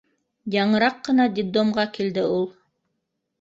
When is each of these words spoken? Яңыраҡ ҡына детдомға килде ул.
Яңыраҡ 0.53 0.97
ҡына 1.07 1.27
детдомға 1.41 1.85
килде 1.99 2.25
ул. 2.39 2.43